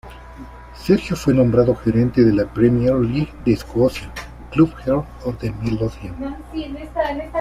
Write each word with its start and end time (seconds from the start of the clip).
Sergio 0.73 1.15
fue 1.15 1.31
nombrado 1.31 1.75
gerente 1.75 2.23
de 2.23 2.45
Premier 2.47 2.95
League 2.95 3.31
de 3.45 3.53
Escocia 3.53 4.11
Club 4.49 4.73
Heart 4.83 5.05
of 5.25 5.43
Midlothian. 5.61 6.15